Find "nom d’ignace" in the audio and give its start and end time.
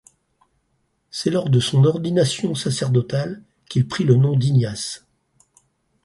4.15-5.05